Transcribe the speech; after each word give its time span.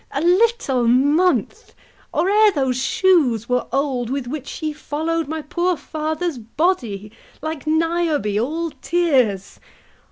A 0.09 0.19
little 0.21 0.87
month, 0.87 1.75
or 2.11 2.27
ere 2.27 2.49
those 2.49 2.81
shoes 2.81 3.47
were 3.47 3.67
old 3.71 4.09
With 4.09 4.25
which 4.25 4.47
she 4.47 4.73
followed 4.73 5.27
my 5.27 5.43
poor 5.43 5.77
father's 5.77 6.39
body 6.39 7.11
Like 7.43 7.67
Niobe, 7.67 8.39
all 8.39 8.71
tears. 8.71 9.59